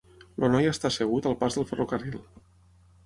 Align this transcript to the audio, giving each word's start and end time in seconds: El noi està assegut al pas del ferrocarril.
El 0.29 0.45
noi 0.53 0.69
està 0.69 0.89
assegut 0.89 1.29
al 1.33 1.37
pas 1.43 1.59
del 1.59 1.67
ferrocarril. 1.73 2.19